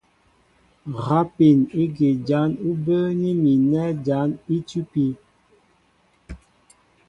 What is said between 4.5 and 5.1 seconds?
í tʉ́pí.